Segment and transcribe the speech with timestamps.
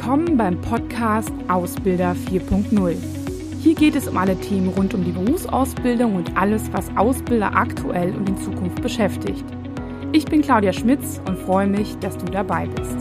[0.00, 2.96] Willkommen beim Podcast Ausbilder 4.0.
[3.60, 8.14] Hier geht es um alle Themen rund um die Berufsausbildung und alles, was Ausbilder aktuell
[8.14, 9.44] und in Zukunft beschäftigt.
[10.12, 12.96] Ich bin Claudia Schmitz und freue mich, dass du dabei bist.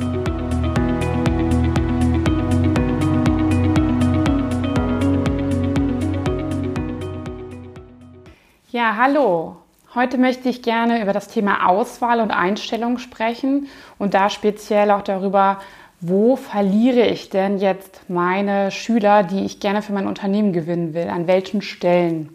[8.72, 9.58] Ja, hallo.
[9.94, 13.68] Heute möchte ich gerne über das Thema Auswahl und Einstellung sprechen
[14.00, 15.60] und da speziell auch darüber,
[16.00, 21.08] wo verliere ich denn jetzt meine Schüler, die ich gerne für mein Unternehmen gewinnen will?
[21.08, 22.30] An welchen Stellen?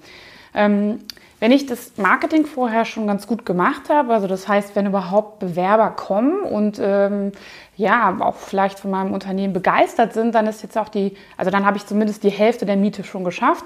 [0.55, 0.99] Ähm,
[1.39, 5.41] wenn ich das Marketing vorher schon ganz gut gemacht habe, also das heißt, wenn überhaupt
[5.41, 7.33] Bewerber kommen und ähm,
[7.77, 11.67] ja, auch vielleicht von meinem Unternehmen begeistert sind, dann ist jetzt auch die, also dann
[11.67, 13.65] habe ich zumindest die Hälfte der Miete schon geschafft.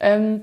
[0.00, 0.42] Ähm,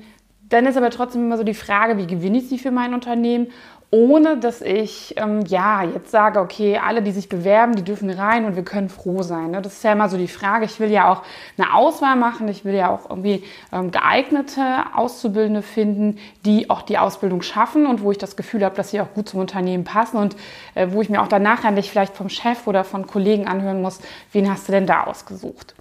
[0.50, 3.52] dann ist aber trotzdem immer so die Frage, wie gewinne ich sie für mein Unternehmen
[3.94, 8.46] ohne dass ich ähm, ja jetzt sage, okay, alle, die sich bewerben, die dürfen rein
[8.46, 9.52] und wir können froh sein.
[9.52, 9.62] Ne?
[9.62, 10.64] Das ist ja immer so die Frage.
[10.64, 11.24] Ich will ja auch
[11.58, 12.48] eine Auswahl machen.
[12.48, 13.44] Ich will ja auch irgendwie
[13.74, 14.64] ähm, geeignete
[14.96, 19.02] Auszubildende finden, die auch die Ausbildung schaffen und wo ich das Gefühl habe, dass sie
[19.02, 20.38] auch gut zum Unternehmen passen und
[20.74, 24.00] äh, wo ich mir auch danach nicht vielleicht vom Chef oder von Kollegen anhören muss,
[24.32, 25.76] wen hast du denn da ausgesucht?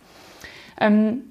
[0.80, 1.29] Ähm,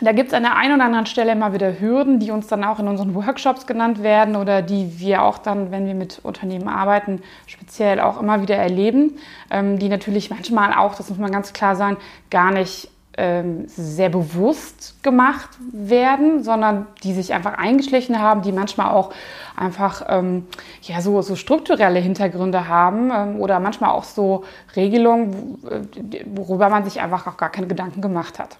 [0.00, 2.64] da gibt es an der einen oder anderen Stelle immer wieder Hürden, die uns dann
[2.64, 6.68] auch in unseren Workshops genannt werden oder die wir auch dann, wenn wir mit Unternehmen
[6.68, 9.18] arbeiten, speziell auch immer wieder erleben,
[9.50, 11.98] ähm, die natürlich manchmal auch, das muss man ganz klar sagen,
[12.30, 18.92] gar nicht ähm, sehr bewusst gemacht werden, sondern die sich einfach eingeschlichen haben, die manchmal
[18.92, 19.12] auch
[19.56, 20.46] einfach ähm,
[20.82, 24.44] ja, so, so strukturelle Hintergründe haben ähm, oder manchmal auch so
[24.76, 28.56] Regelungen, äh, worüber man sich einfach auch gar keine Gedanken gemacht hat.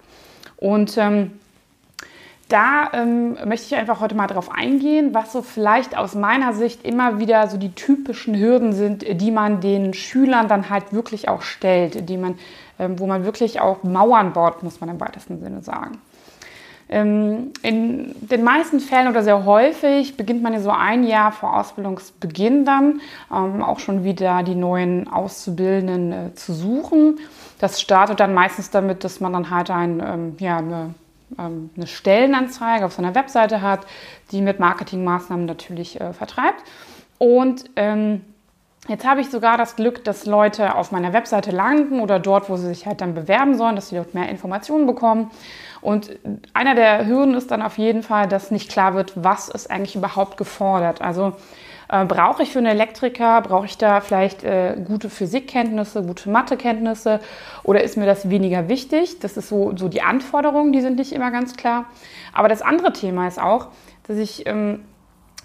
[0.61, 1.31] Und ähm,
[2.47, 6.85] da ähm, möchte ich einfach heute mal darauf eingehen, was so vielleicht aus meiner Sicht
[6.85, 11.41] immer wieder so die typischen Hürden sind, die man den Schülern dann halt wirklich auch
[11.41, 12.37] stellt, die man,
[12.77, 15.97] ähm, wo man wirklich auch Mauern baut, muss man im weitesten Sinne sagen.
[16.89, 21.57] Ähm, in den meisten Fällen oder sehr häufig beginnt man ja so ein Jahr vor
[21.57, 22.99] Ausbildungsbeginn dann
[23.33, 27.17] ähm, auch schon wieder die neuen Auszubildenden äh, zu suchen.
[27.61, 30.95] Das startet dann meistens damit, dass man dann halt ein, ähm, ja, eine,
[31.37, 33.81] ähm, eine, Stellenanzeige auf seiner Webseite hat,
[34.31, 36.63] die mit Marketingmaßnahmen natürlich äh, vertreibt.
[37.19, 38.21] Und ähm,
[38.87, 42.57] Jetzt habe ich sogar das Glück, dass Leute auf meiner Webseite landen oder dort, wo
[42.57, 45.29] sie sich halt dann bewerben sollen, dass sie dort mehr Informationen bekommen.
[45.81, 46.17] Und
[46.55, 49.95] einer der Hürden ist dann auf jeden Fall, dass nicht klar wird, was ist eigentlich
[49.95, 50.99] überhaupt gefordert.
[50.99, 51.33] Also
[51.91, 57.19] äh, brauche ich für einen Elektriker, brauche ich da vielleicht äh, gute Physikkenntnisse, gute Mathekenntnisse
[57.63, 59.19] oder ist mir das weniger wichtig?
[59.19, 61.85] Das ist so, so die Anforderungen, die sind nicht immer ganz klar.
[62.33, 63.67] Aber das andere Thema ist auch,
[64.07, 64.79] dass ich ähm,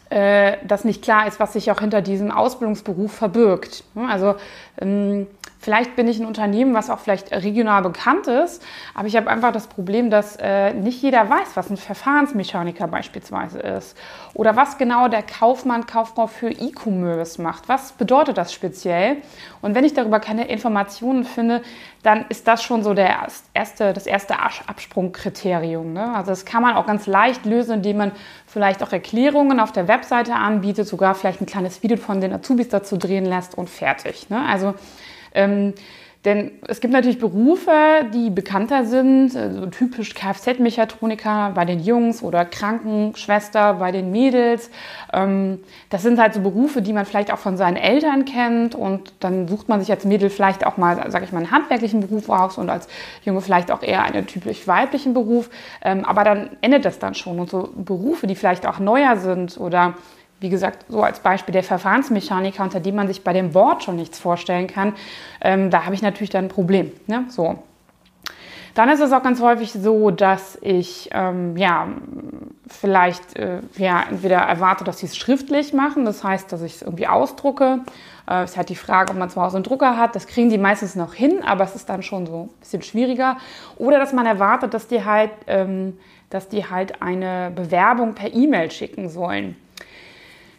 [0.09, 3.83] äh, dass nicht klar ist, was sich auch hinter diesem Ausbildungsberuf verbirgt.
[4.09, 4.37] Also
[4.81, 5.27] ähm,
[5.59, 8.63] Vielleicht bin ich ein Unternehmen, was auch vielleicht regional bekannt ist,
[8.95, 13.59] aber ich habe einfach das Problem, dass äh, nicht jeder weiß, was ein Verfahrensmechaniker beispielsweise
[13.59, 13.97] ist
[14.35, 17.69] oder was genau der Kaufmann, Kauffrau für E-Commerce macht.
[17.69, 19.19] Was bedeutet das speziell?
[19.63, 21.63] Und wenn ich darüber keine Informationen finde,
[22.03, 25.93] dann ist das schon so der erste, das erste Absprungkriterium.
[25.93, 26.15] Ne?
[26.15, 28.13] Also das kann man auch ganz leicht lösen, indem man
[28.47, 32.69] vielleicht auch Erklärungen auf der Webseite anbietet, sogar vielleicht ein kleines Video von den Azubis
[32.69, 34.31] dazu drehen lässt und fertig.
[34.31, 34.41] Ne?
[34.49, 34.75] Also
[35.37, 35.75] ähm,
[36.27, 37.71] denn es gibt natürlich Berufe,
[38.13, 44.73] die bekannter sind, also typisch Kfz-Mechatroniker bei den Jungs oder Krankenschwester bei den Mädels.
[45.13, 49.13] Ähm, das sind halt so Berufe, die man vielleicht auch von seinen Eltern kennt und
[49.21, 52.29] dann sucht man sich als Mädel vielleicht auch mal, sage ich mal, einen handwerklichen Beruf
[52.29, 52.89] aus und als
[53.23, 55.49] Junge vielleicht auch eher einen typisch weiblichen Beruf.
[55.81, 59.61] Ähm, aber dann endet das dann schon und so Berufe, die vielleicht auch neuer sind
[59.61, 59.95] oder
[60.41, 63.97] wie gesagt, so als Beispiel der Verfahrensmechaniker, unter dem man sich bei dem Wort schon
[63.97, 64.95] nichts vorstellen kann,
[65.41, 66.93] ähm, da habe ich natürlich dann ein Problem.
[67.07, 67.25] Ne?
[67.29, 67.59] So.
[68.75, 71.89] Dann ist es auch ganz häufig so, dass ich ähm, ja
[72.69, 76.83] vielleicht äh, ja, entweder erwarte, dass sie es schriftlich machen, das heißt, dass ich es
[76.83, 77.81] irgendwie ausdrucke.
[78.29, 80.15] Äh, es ist halt die Frage, ob man zu Hause einen Drucker hat.
[80.15, 83.39] Das kriegen die meistens noch hin, aber es ist dann schon so ein bisschen schwieriger.
[83.77, 85.97] Oder dass man erwartet, dass die halt, ähm,
[86.29, 89.57] dass die halt eine Bewerbung per E-Mail schicken sollen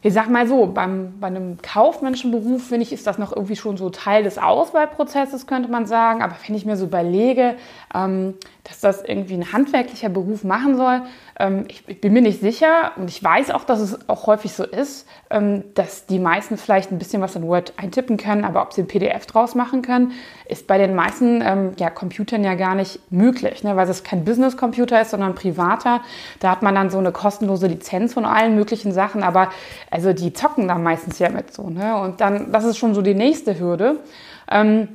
[0.01, 3.55] ich sag mal so, beim, bei einem kaufmännischen Beruf, finde ich, ist das noch irgendwie
[3.55, 6.21] schon so Teil des Auswahlprozesses, könnte man sagen.
[6.21, 7.55] Aber wenn ich mir so überlege,
[7.93, 8.35] ähm,
[8.67, 11.01] dass das irgendwie ein handwerklicher Beruf machen soll.
[11.39, 14.53] Ähm, ich, ich, bin mir nicht sicher und ich weiß auch, dass es auch häufig
[14.53, 18.61] so ist, ähm, dass die meisten vielleicht ein bisschen was in Word eintippen können, aber
[18.61, 20.11] ob sie ein PDF draus machen können,
[20.49, 23.75] ist bei den meisten ähm, ja, Computern ja gar nicht möglich, ne?
[23.75, 26.01] weil es kein Business-Computer ist, sondern ein privater.
[26.39, 29.49] Da hat man dann so eine kostenlose Lizenz von allen möglichen Sachen, aber
[29.97, 31.69] also die zocken da meistens ja mit so.
[31.71, 31.99] Ne?
[31.99, 33.99] Und dann, das ist schon so die nächste Hürde.
[34.49, 34.89] Ähm,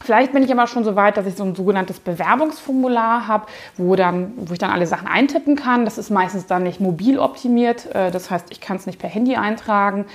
[0.00, 3.46] Vielleicht bin ich aber schon so weit, dass ich so ein sogenanntes Bewerbungsformular habe,
[3.76, 5.84] wo, wo ich dann alle Sachen eintippen kann.
[5.84, 7.92] Das ist meistens dann nicht mobil optimiert.
[7.96, 10.06] Äh, das heißt, ich kann es nicht per Handy eintragen.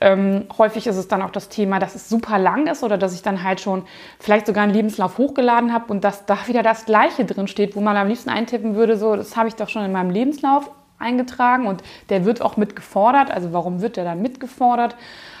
[0.00, 3.12] Ähm, häufig ist es dann auch das Thema, dass es super lang ist oder dass
[3.12, 3.82] ich dann halt schon
[4.20, 7.80] vielleicht sogar einen Lebenslauf hochgeladen habe und dass da wieder das Gleiche drin steht, wo
[7.80, 10.70] man am liebsten eintippen würde, so, das habe ich doch schon in meinem Lebenslauf
[11.04, 13.30] eingetragen und der wird auch mitgefordert.
[13.30, 14.96] Also warum wird der dann mitgefordert?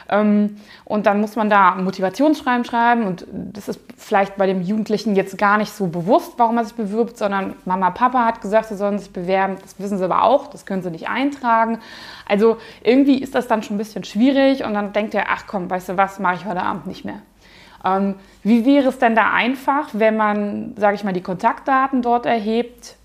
[0.08, 5.16] Ähm, und dann muss man da Motivationsschreiben schreiben und das ist vielleicht bei dem Jugendlichen
[5.16, 8.76] jetzt gar nicht so bewusst, warum er sich bewirbt, sondern Mama, Papa hat gesagt, sie
[8.76, 9.56] sollen sich bewerben.
[9.62, 11.78] Das wissen sie aber auch, das können sie nicht eintragen.
[12.28, 15.70] Also irgendwie ist das dann schon ein bisschen schwierig und dann denkt er, ach komm,
[15.70, 17.20] weißt du was, mache ich heute Abend nicht mehr.
[17.84, 22.26] Ähm, wie wäre es denn da einfach, wenn man, sage ich mal, die Kontaktdaten dort
[22.26, 22.96] erhebt,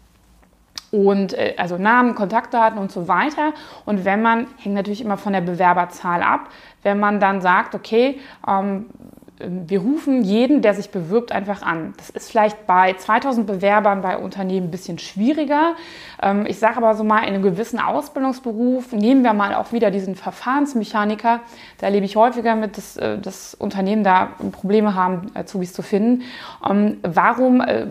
[0.92, 3.54] und äh, also Namen, Kontaktdaten und so weiter.
[3.86, 6.50] Und wenn man, hängt natürlich immer von der Bewerberzahl ab,
[6.84, 8.86] wenn man dann sagt, okay, ähm,
[9.40, 11.94] wir rufen jeden, der sich bewirbt, einfach an.
[11.98, 15.76] Das ist vielleicht bei 2000 Bewerbern bei Unternehmen ein bisschen schwieriger.
[16.22, 19.92] Ähm, ich sage aber so mal, in einem gewissen Ausbildungsberuf, nehmen wir mal auch wieder
[19.92, 21.40] diesen Verfahrensmechaniker,
[21.78, 26.24] da erlebe ich häufiger mit, dass äh, das Unternehmen da Probleme haben, Azubis zu finden.
[26.70, 27.88] Ähm, warum äh,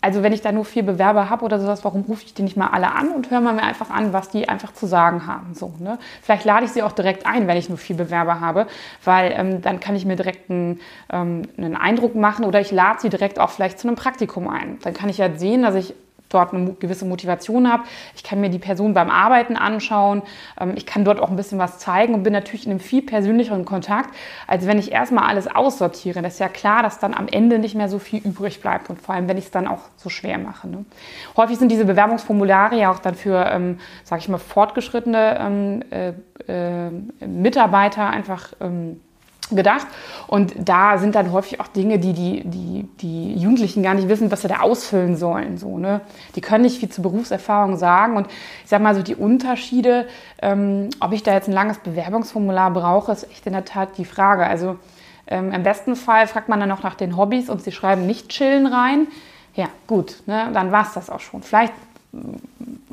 [0.00, 2.56] also wenn ich da nur vier Bewerber habe oder sowas, warum rufe ich die nicht
[2.56, 5.54] mal alle an und höre mal mir einfach an, was die einfach zu sagen haben.
[5.54, 5.98] So, ne?
[6.22, 8.66] Vielleicht lade ich sie auch direkt ein, wenn ich nur vier Bewerber habe,
[9.04, 13.00] weil ähm, dann kann ich mir direkt einen, ähm, einen Eindruck machen oder ich lade
[13.00, 14.78] sie direkt auch vielleicht zu einem Praktikum ein.
[14.82, 15.94] Dann kann ich ja sehen, dass ich
[16.34, 17.84] dort eine gewisse Motivation habe.
[18.16, 20.22] Ich kann mir die Person beim Arbeiten anschauen.
[20.60, 23.02] Ähm, ich kann dort auch ein bisschen was zeigen und bin natürlich in einem viel
[23.02, 24.10] persönlicheren Kontakt,
[24.46, 26.22] als wenn ich erstmal alles aussortiere.
[26.22, 29.00] Das ist ja klar, dass dann am Ende nicht mehr so viel übrig bleibt und
[29.00, 30.68] vor allem, wenn ich es dann auch so schwer mache.
[30.68, 30.84] Ne?
[31.36, 36.12] Häufig sind diese Bewerbungsformulare ja auch dann für, ähm, sage ich mal, fortgeschrittene ähm, äh,
[36.48, 36.90] äh,
[37.26, 39.00] Mitarbeiter einfach ähm,
[39.50, 39.86] gedacht.
[40.26, 44.30] Und da sind dann häufig auch Dinge, die die, die die Jugendlichen gar nicht wissen,
[44.30, 45.58] was sie da ausfüllen sollen.
[45.58, 46.00] So, ne?
[46.34, 48.16] Die können nicht viel zur Berufserfahrung sagen.
[48.16, 48.26] Und
[48.62, 50.06] ich sage mal so, die Unterschiede,
[50.40, 54.04] ähm, ob ich da jetzt ein langes Bewerbungsformular brauche, ist echt in der Tat die
[54.04, 54.46] Frage.
[54.46, 54.76] Also
[55.26, 58.28] ähm, im besten Fall fragt man dann noch nach den Hobbys und sie schreiben nicht
[58.28, 59.06] chillen rein.
[59.54, 60.50] Ja, gut, ne?
[60.52, 61.42] dann war es das auch schon.
[61.42, 61.72] Vielleicht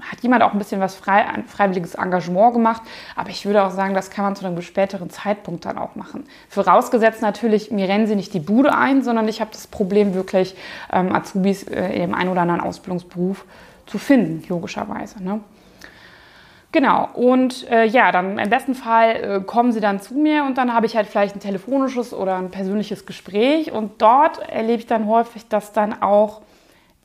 [0.01, 2.81] hat jemand auch ein bisschen was frei, freiwilliges Engagement gemacht.
[3.15, 6.25] Aber ich würde auch sagen, das kann man zu einem späteren Zeitpunkt dann auch machen.
[6.49, 10.55] Vorausgesetzt natürlich, mir rennen sie nicht die Bude ein, sondern ich habe das Problem wirklich,
[10.91, 13.45] ähm, Azubis äh, dem einen oder anderen Ausbildungsberuf
[13.85, 15.23] zu finden, logischerweise.
[15.23, 15.41] Ne?
[16.71, 20.57] Genau, und äh, ja, dann im besten Fall äh, kommen sie dann zu mir und
[20.57, 24.87] dann habe ich halt vielleicht ein telefonisches oder ein persönliches Gespräch und dort erlebe ich
[24.87, 26.41] dann häufig, dass dann auch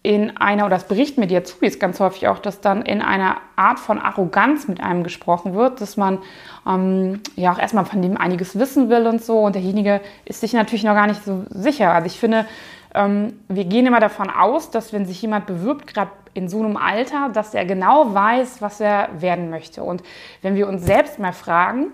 [0.06, 3.38] in einer, oder das berichten mir die Azubis ganz häufig auch, dass dann in einer
[3.56, 6.18] Art von Arroganz mit einem gesprochen wird, dass man
[6.64, 10.52] ähm, ja auch erstmal von dem einiges wissen will und so und derjenige ist sich
[10.52, 11.92] natürlich noch gar nicht so sicher.
[11.92, 12.46] Also ich finde,
[12.94, 16.76] ähm, wir gehen immer davon aus, dass wenn sich jemand bewirbt, gerade in so einem
[16.76, 19.82] Alter, dass er genau weiß, was er werden möchte.
[19.82, 20.04] Und
[20.40, 21.86] wenn wir uns selbst mal fragen,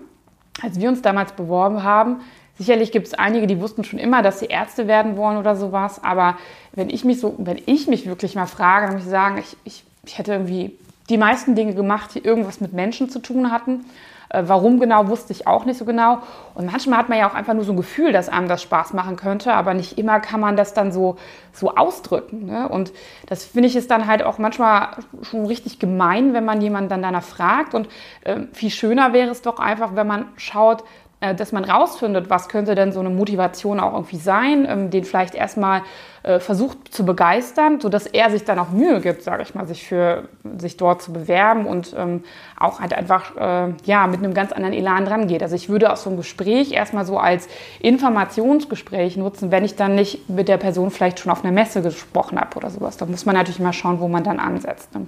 [0.61, 2.17] als wir uns damals beworben haben,
[2.57, 6.03] Sicherlich gibt es einige, die wussten schon immer, dass sie Ärzte werden wollen oder sowas.
[6.03, 6.37] Aber
[6.73, 9.57] wenn ich mich so, wenn ich mich wirklich mal frage, dann muss ich sagen, ich,
[9.63, 10.77] ich, ich hätte irgendwie
[11.09, 13.85] die meisten Dinge gemacht, die irgendwas mit Menschen zu tun hatten.
[14.33, 16.19] Äh, warum genau, wusste ich auch nicht so genau.
[16.55, 18.93] Und manchmal hat man ja auch einfach nur so ein Gefühl, dass einem das Spaß
[18.93, 21.17] machen könnte, aber nicht immer kann man das dann so,
[21.53, 22.47] so ausdrücken.
[22.47, 22.67] Ne?
[22.67, 22.91] Und
[23.27, 24.89] das finde ich ist dann halt auch manchmal
[25.21, 27.75] schon richtig gemein, wenn man jemanden dann danach fragt.
[27.75, 27.87] Und
[28.21, 30.83] äh, viel schöner wäre es doch einfach, wenn man schaut,
[31.33, 35.35] dass man rausfindet, was könnte denn so eine Motivation auch irgendwie sein, ähm, den vielleicht
[35.35, 35.83] erstmal
[36.23, 39.87] äh, versucht zu begeistern, sodass er sich dann auch Mühe gibt, sage ich mal, sich
[39.87, 42.23] für sich dort zu bewerben und ähm,
[42.59, 45.43] auch halt einfach äh, ja mit einem ganz anderen Elan dran geht.
[45.43, 47.47] Also ich würde auch so ein Gespräch erstmal so als
[47.79, 52.39] Informationsgespräch nutzen, wenn ich dann nicht mit der Person vielleicht schon auf einer Messe gesprochen
[52.39, 52.97] habe oder sowas.
[52.97, 54.93] Da muss man natürlich mal schauen, wo man dann ansetzt.
[54.95, 55.07] Ne?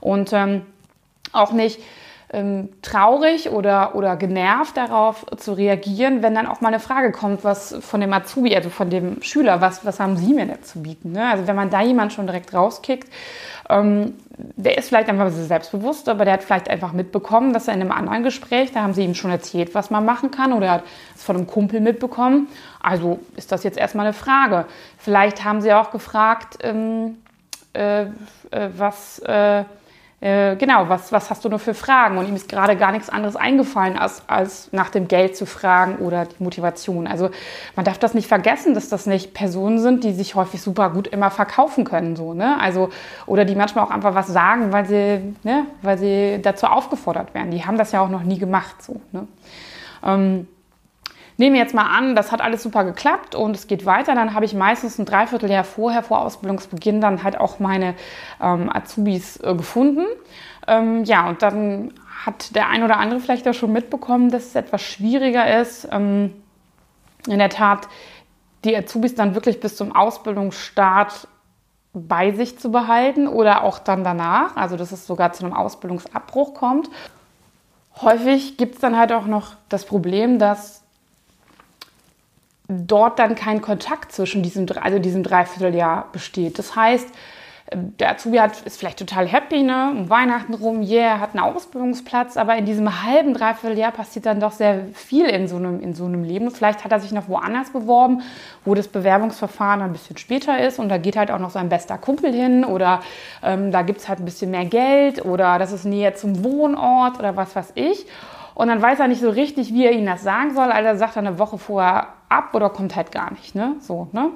[0.00, 0.62] Und ähm,
[1.32, 1.80] auch nicht
[2.30, 7.42] ähm, traurig oder, oder genervt darauf zu reagieren, wenn dann auch mal eine Frage kommt,
[7.42, 10.82] was von dem Azubi, also von dem Schüler, was, was haben Sie mir denn zu
[10.82, 11.12] bieten?
[11.12, 11.26] Ne?
[11.26, 13.08] Also wenn man da jemand schon direkt rauskickt,
[13.70, 17.80] ähm, der ist vielleicht einfach selbstbewusst, aber der hat vielleicht einfach mitbekommen, dass er in
[17.80, 20.72] einem anderen Gespräch, da haben sie ihm schon erzählt, was man machen kann oder er
[20.72, 20.84] hat
[21.16, 22.48] es von einem Kumpel mitbekommen.
[22.80, 24.66] Also ist das jetzt erstmal eine Frage.
[24.98, 27.16] Vielleicht haben sie auch gefragt, ähm,
[27.72, 28.08] äh, äh,
[28.76, 29.18] was...
[29.20, 29.64] Äh,
[30.20, 32.18] äh, genau, was, was hast du nur für Fragen?
[32.18, 35.96] Und ihm ist gerade gar nichts anderes eingefallen, als, als nach dem Geld zu fragen
[35.96, 37.06] oder die Motivation.
[37.06, 37.30] Also
[37.76, 41.06] man darf das nicht vergessen, dass das nicht Personen sind, die sich häufig super gut
[41.06, 42.16] immer verkaufen können.
[42.16, 42.60] So, ne?
[42.60, 42.90] also,
[43.26, 47.52] oder die manchmal auch einfach was sagen, weil sie, ne, weil sie dazu aufgefordert werden.
[47.52, 48.82] Die haben das ja auch noch nie gemacht.
[48.82, 49.28] So, ne?
[50.04, 50.48] ähm,
[51.38, 54.44] nehme jetzt mal an, das hat alles super geklappt und es geht weiter, dann habe
[54.44, 57.94] ich meistens ein Dreivierteljahr vorher, vor Ausbildungsbeginn, dann halt auch meine
[58.42, 60.04] ähm, Azubis äh, gefunden.
[60.66, 61.94] Ähm, ja, und dann
[62.26, 65.88] hat der ein oder andere vielleicht auch schon mitbekommen, dass es etwas schwieriger ist.
[65.90, 66.34] Ähm,
[67.26, 67.88] in der Tat,
[68.64, 71.28] die Azubis dann wirklich bis zum Ausbildungsstart
[71.92, 76.54] bei sich zu behalten oder auch dann danach, also dass es sogar zu einem Ausbildungsabbruch
[76.54, 76.90] kommt.
[78.00, 80.84] Häufig gibt es dann halt auch noch das Problem, dass
[82.68, 86.58] dort dann kein Kontakt zwischen diesem, also diesem Dreivierteljahr besteht.
[86.58, 87.08] Das heißt,
[87.72, 89.90] der Azubi hat, ist vielleicht total happy, ne?
[89.90, 94.40] Um Weihnachten rum, yeah, hat einen Ausbildungsplatz, aber in diesem halben, dreiviertel Jahr passiert dann
[94.40, 96.50] doch sehr viel in so einem, in so einem Leben.
[96.50, 98.22] Vielleicht hat er sich noch woanders beworben,
[98.64, 101.98] wo das Bewerbungsverfahren ein bisschen später ist und da geht halt auch noch sein bester
[101.98, 103.00] Kumpel hin oder
[103.42, 107.18] ähm, da gibt es halt ein bisschen mehr Geld oder das ist näher zum Wohnort
[107.18, 108.06] oder was weiß ich.
[108.58, 110.72] Und dann weiß er nicht so richtig, wie er ihnen das sagen soll.
[110.72, 113.54] Also sagt er eine Woche vorher ab oder kommt halt gar nicht.
[113.54, 113.76] Ne?
[113.78, 114.30] So, ne?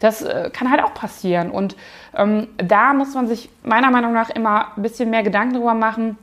[0.00, 1.50] Das äh, kann halt auch passieren.
[1.50, 1.76] Und
[2.16, 6.16] ähm, da muss man sich meiner Meinung nach immer ein bisschen mehr Gedanken darüber machen,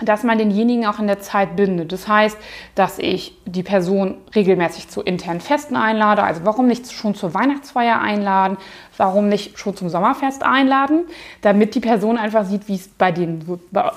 [0.00, 1.90] dass man denjenigen auch in der Zeit bindet.
[1.90, 2.38] Das heißt,
[2.76, 6.22] dass ich die Person regelmäßig zu internen Festen einlade.
[6.22, 8.58] Also warum nicht schon zur Weihnachtsfeier einladen?
[8.96, 11.06] Warum nicht schon zum Sommerfest einladen?
[11.40, 13.90] Damit die Person einfach sieht, wie es bei, denen so, bei,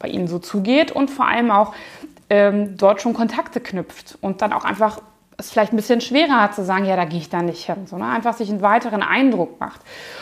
[0.00, 1.72] bei ihnen so zugeht und vor allem auch
[2.32, 5.02] ähm, dort schon Kontakte knüpft und dann auch einfach
[5.36, 7.86] es vielleicht ein bisschen schwerer hat zu sagen, ja, da gehe ich da nicht hin,
[7.86, 9.80] sondern einfach sich einen weiteren Eindruck macht.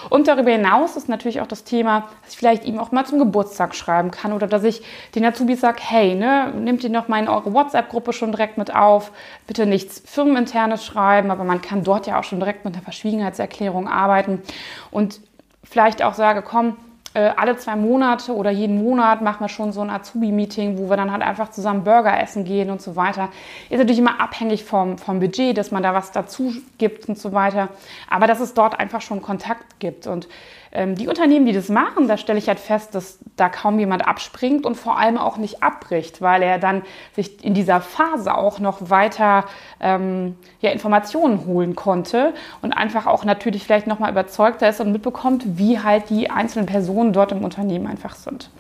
[0.08, 3.18] Und darüber hinaus ist natürlich auch das Thema, dass ich vielleicht ihm auch mal zum
[3.18, 4.82] Geburtstag schreiben kann oder dass ich
[5.14, 8.74] den Azubis sage, hey, ne, nehmt ihr noch mal in eure WhatsApp-Gruppe schon direkt mit
[8.74, 9.12] auf,
[9.46, 13.88] bitte nichts firmeninternes schreiben, aber man kann dort ja auch schon direkt mit einer Verschwiegenheitserklärung
[13.88, 14.42] arbeiten
[14.90, 15.20] und
[15.62, 16.76] vielleicht auch sage, komm,
[17.12, 20.96] äh, alle zwei Monate oder jeden Monat machen wir schon so ein Azubi-Meeting, wo wir
[20.96, 23.30] dann halt einfach zusammen Burger essen gehen und so weiter.
[23.68, 27.32] Ist natürlich immer abhängig vom, vom Budget, dass man da was dazu gibt und so
[27.32, 27.68] weiter.
[28.08, 30.06] Aber dass es dort einfach schon Kontakt gibt.
[30.06, 30.28] Und
[30.72, 34.64] die Unternehmen, die das machen, da stelle ich halt fest, dass da kaum jemand abspringt
[34.64, 36.82] und vor allem auch nicht abbricht, weil er dann
[37.16, 39.46] sich in dieser Phase auch noch weiter
[39.80, 45.58] ähm, ja, Informationen holen konnte und einfach auch natürlich vielleicht nochmal überzeugter ist und mitbekommt,
[45.58, 48.50] wie halt die einzelnen Personen dort im Unternehmen einfach sind.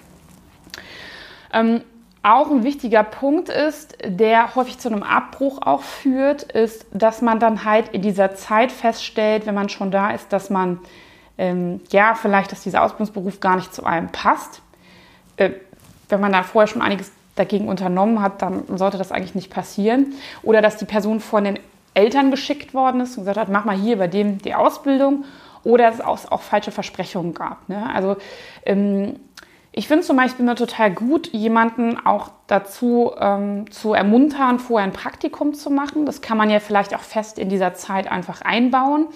[1.52, 1.82] Ähm,
[2.24, 7.38] auch ein wichtiger Punkt ist, der häufig zu einem Abbruch auch führt, ist, dass man
[7.38, 10.80] dann halt in dieser Zeit feststellt, wenn man schon da ist, dass man
[11.40, 14.60] ähm, ja, vielleicht, dass dieser Ausbildungsberuf gar nicht zu einem passt.
[15.38, 15.52] Äh,
[16.10, 20.12] wenn man da vorher schon einiges dagegen unternommen hat, dann sollte das eigentlich nicht passieren.
[20.42, 21.58] Oder dass die Person von den
[21.94, 25.24] Eltern geschickt worden ist und gesagt hat, mach mal hier bei dem die Ausbildung.
[25.64, 27.66] Oder dass es auch, auch falsche Versprechungen gab.
[27.70, 27.88] Ne?
[27.90, 28.18] Also
[28.66, 29.16] ähm,
[29.72, 34.92] ich finde zum Beispiel immer total gut, jemanden auch dazu ähm, zu ermuntern, vorher ein
[34.92, 36.06] Praktikum zu machen.
[36.06, 39.06] Das kann man ja vielleicht auch fest in dieser Zeit einfach einbauen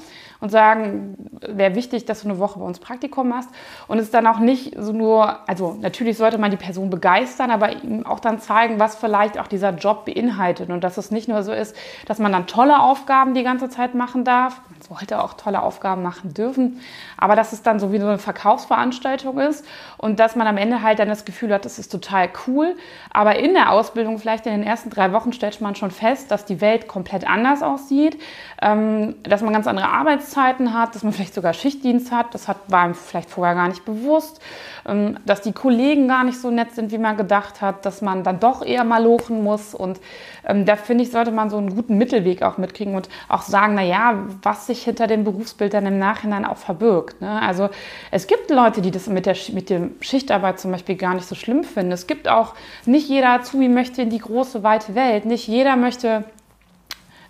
[0.45, 3.49] und sagen, wäre wichtig, dass du eine Woche bei uns Praktikum machst.
[3.89, 7.83] Und es dann auch nicht so nur, also natürlich sollte man die Person begeistern, aber
[7.83, 10.69] ihm auch dann zeigen, was vielleicht auch dieser Job beinhaltet.
[10.69, 11.75] Und dass es nicht nur so ist,
[12.05, 14.61] dass man dann tolle Aufgaben die ganze Zeit machen darf.
[14.69, 16.79] Man sollte auch tolle Aufgaben machen dürfen.
[17.17, 19.65] Aber dass es dann so wie so eine Verkaufsveranstaltung ist
[19.97, 22.77] und dass man am Ende halt dann das Gefühl hat, das ist total cool.
[23.11, 26.45] Aber in der Ausbildung, vielleicht in den ersten drei Wochen, stellt man schon fest, dass
[26.45, 28.21] die Welt komplett anders aussieht,
[28.63, 32.35] ähm, dass man ganz andere Arbeitszeiten hat, dass man vielleicht sogar Schichtdienst hat.
[32.35, 34.41] Das hat, war ihm vielleicht vorher gar nicht bewusst.
[34.87, 38.23] Ähm, dass die Kollegen gar nicht so nett sind, wie man gedacht hat, dass man
[38.23, 39.75] dann doch eher mal lochen muss.
[39.75, 40.01] Und
[40.47, 43.75] ähm, da finde ich, sollte man so einen guten Mittelweg auch mitkriegen und auch sagen,
[43.75, 47.21] naja, was sich hinter dem Berufsbild dann im Nachhinein auch verbirgt.
[47.21, 47.41] Ne?
[47.41, 47.71] Also
[48.11, 51.35] es gibt Leute, die das mit der, mit der Schichtarbeit zum Beispiel gar nicht so
[51.35, 51.93] schlimm finden.
[51.93, 52.55] Es gibt auch,
[52.87, 55.25] nicht jeder Azubi möchte in die große, weite Welt.
[55.25, 56.25] Nicht jeder möchte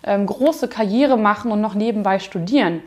[0.03, 2.81] ähm, große Karriere machen und noch nebenbei studieren.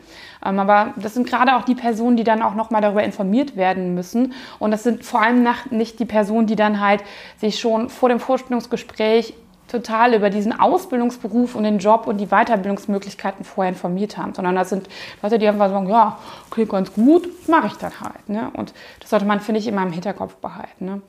[0.45, 3.93] Ähm, aber das sind gerade auch die Personen, die dann auch nochmal darüber informiert werden
[3.93, 4.33] müssen.
[4.59, 7.03] Und das sind vor allem nicht die Personen, die dann halt
[7.37, 9.33] sich schon vor dem Vorstellungsgespräch
[9.69, 14.69] total über diesen Ausbildungsberuf und den Job und die Weiterbildungsmöglichkeiten vorher informiert haben, sondern das
[14.69, 14.89] sind
[15.21, 16.17] Leute, die einfach sagen, ja,
[16.49, 18.27] klingt ganz gut, mache ich dann halt.
[18.27, 18.49] Ne?
[18.53, 20.85] Und das sollte man, finde ich, immer im Hinterkopf behalten.
[20.85, 21.01] Ne?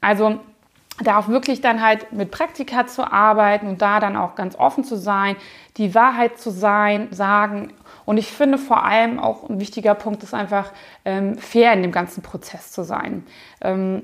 [0.00, 0.38] Also
[1.00, 4.96] darauf wirklich dann halt mit Praktika zu arbeiten und da dann auch ganz offen zu
[4.96, 5.36] sein,
[5.76, 7.72] die Wahrheit zu sein, sagen.
[8.04, 10.72] Und ich finde vor allem auch ein wichtiger Punkt ist einfach
[11.04, 13.24] ähm, fair in dem ganzen Prozess zu sein.
[13.60, 14.02] Ähm,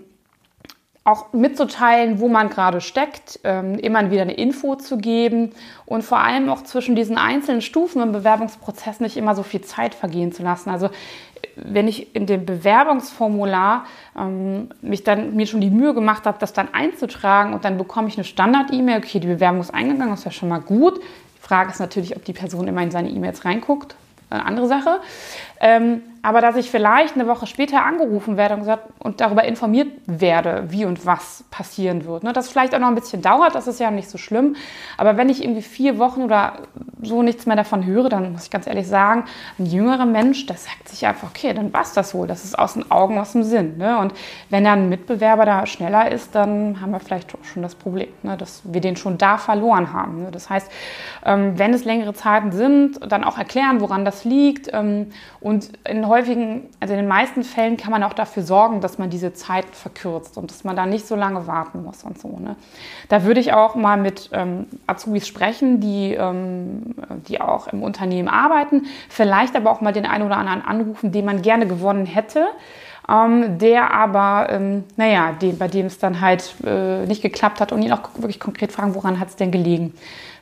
[1.08, 5.52] auch mitzuteilen, wo man gerade steckt, ähm, immer wieder eine Info zu geben
[5.86, 9.94] und vor allem auch zwischen diesen einzelnen Stufen im Bewerbungsprozess nicht immer so viel Zeit
[9.94, 10.68] vergehen zu lassen.
[10.68, 10.90] Also
[11.64, 13.84] wenn ich in dem Bewerbungsformular
[14.16, 18.08] ähm, mich dann mir schon die Mühe gemacht habe, das dann einzutragen und dann bekomme
[18.08, 20.98] ich eine Standard-E-Mail, okay, die Bewerbung ist eingegangen, ist ja schon mal gut.
[20.98, 23.96] Die Frage ist natürlich, ob die Person immer in seine E-Mails reinguckt.
[24.30, 25.00] Eine andere Sache.
[25.58, 29.88] Ähm, aber dass ich vielleicht eine Woche später angerufen werde und, gesagt, und darüber informiert
[30.06, 32.24] werde, wie und was passieren wird.
[32.24, 32.34] Ne?
[32.34, 34.56] Das vielleicht auch noch ein bisschen dauert, das ist ja nicht so schlimm.
[34.98, 36.58] Aber wenn ich irgendwie vier Wochen oder
[37.02, 39.24] so nichts mehr davon höre, dann muss ich ganz ehrlich sagen,
[39.58, 42.26] ein jüngerer Mensch, der sagt sich einfach, okay, dann war es das wohl.
[42.26, 43.78] Das ist aus den Augen, aus dem Sinn.
[43.78, 43.98] Ne?
[43.98, 44.12] Und
[44.50, 48.36] wenn dann ein Mitbewerber da schneller ist, dann haben wir vielleicht schon das Problem, ne?
[48.36, 50.24] dass wir den schon da verloren haben.
[50.24, 50.30] Ne?
[50.30, 50.70] Das heißt,
[51.24, 54.70] ähm, wenn es längere Zeiten sind, dann auch erklären, woran das liegt.
[54.72, 55.08] Ähm,
[55.40, 59.10] und in häufigen, also in den meisten Fällen kann man auch dafür sorgen, dass man
[59.10, 62.38] diese Zeit verkürzt und dass man da nicht so lange warten muss und so.
[62.38, 62.56] Ne?
[63.08, 66.87] Da würde ich auch mal mit ähm, Azubis sprechen, die, ähm,
[67.28, 71.24] die auch im Unternehmen arbeiten, vielleicht aber auch mal den einen oder anderen anrufen, den
[71.24, 72.46] man gerne gewonnen hätte.
[73.10, 77.72] Ähm, der aber, ähm, naja, den, bei dem es dann halt äh, nicht geklappt hat
[77.72, 79.94] und ihn auch wirklich konkret fragen, woran hat es denn gelegen?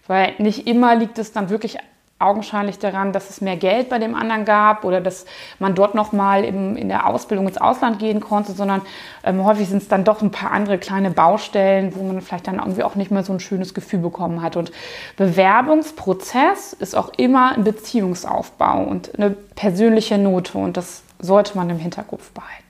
[0.08, 1.78] Weil nicht immer liegt es dann wirklich
[2.18, 5.26] augenscheinlich daran, dass es mehr Geld bei dem anderen gab oder dass
[5.58, 8.80] man dort nochmal in der Ausbildung ins Ausland gehen konnte, sondern
[9.23, 12.56] ähm, häufig sind es dann doch ein paar andere kleine Baustellen, wo man vielleicht dann
[12.56, 14.56] irgendwie auch nicht mehr so ein schönes Gefühl bekommen hat.
[14.56, 14.73] Und
[15.18, 21.78] Bewerbungsprozess ist auch immer ein Beziehungsaufbau und eine persönliche Note und das sollte man im
[21.78, 22.64] Hinterkopf behalten.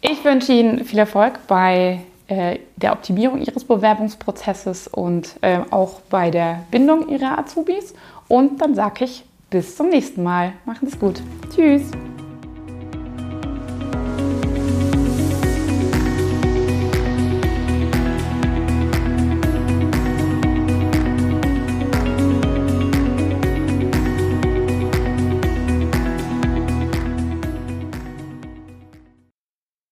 [0.00, 6.60] Ich wünsche Ihnen viel Erfolg bei der Optimierung ihres Bewerbungsprozesses und äh, auch bei der
[6.70, 7.94] Bindung ihrer Azubis.
[8.28, 10.52] Und dann sage ich bis zum nächsten Mal.
[10.64, 11.22] Machen Sie es gut.
[11.54, 11.90] Tschüss.